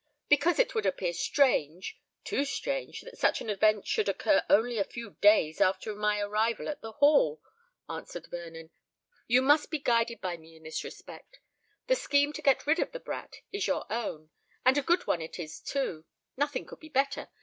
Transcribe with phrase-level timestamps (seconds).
[0.29, 5.11] "Because it would appear strange—too strange that such an event should occur only a few
[5.21, 7.39] days after my arrival at the Hall,"
[7.87, 8.71] answered Vernon.
[9.27, 11.39] "You must be guided by me in this respect.
[11.85, 15.37] The scheme to get rid of the brat is your own—and a good one it
[15.37, 16.05] is too.
[16.35, 17.29] Nothing could be better.